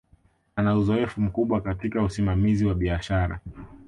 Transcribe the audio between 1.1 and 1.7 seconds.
mkubwa